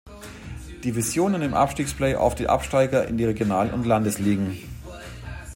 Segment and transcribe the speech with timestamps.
[0.83, 4.57] Division und im Abstiegs-Playoff die Absteiger in die Regional- und Landesligen.